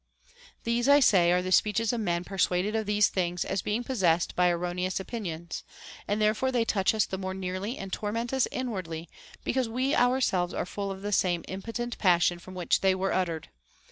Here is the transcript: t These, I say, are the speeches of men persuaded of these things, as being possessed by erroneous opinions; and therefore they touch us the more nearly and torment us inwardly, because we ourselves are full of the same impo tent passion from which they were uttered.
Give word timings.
t 0.23 0.35
These, 0.63 0.89
I 0.89 0.99
say, 0.99 1.31
are 1.31 1.43
the 1.43 1.51
speeches 1.51 1.93
of 1.93 1.99
men 2.01 2.23
persuaded 2.23 2.75
of 2.75 2.87
these 2.87 3.07
things, 3.07 3.45
as 3.45 3.61
being 3.61 3.83
possessed 3.83 4.35
by 4.35 4.49
erroneous 4.49 4.99
opinions; 4.99 5.63
and 6.07 6.19
therefore 6.19 6.51
they 6.51 6.65
touch 6.65 6.95
us 6.95 7.05
the 7.05 7.19
more 7.19 7.35
nearly 7.35 7.77
and 7.77 7.93
torment 7.93 8.33
us 8.33 8.47
inwardly, 8.51 9.09
because 9.43 9.69
we 9.69 9.93
ourselves 9.95 10.55
are 10.55 10.65
full 10.65 10.89
of 10.89 11.03
the 11.03 11.11
same 11.11 11.43
impo 11.43 11.71
tent 11.73 11.99
passion 11.99 12.39
from 12.39 12.55
which 12.55 12.81
they 12.81 12.95
were 12.95 13.13
uttered. 13.13 13.49